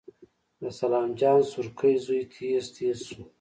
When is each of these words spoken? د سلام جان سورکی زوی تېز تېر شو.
د 0.61 0.63
سلام 0.79 1.07
جان 1.19 1.39
سورکی 1.51 1.93
زوی 2.05 2.21
تېز 2.33 2.63
تېر 2.75 2.97
شو. 3.05 3.19